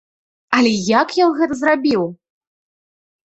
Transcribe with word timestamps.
Але 0.59 0.71
як 1.01 1.13
ён 1.25 1.35
гэта 1.41 1.53
зрабіў? 1.59 2.07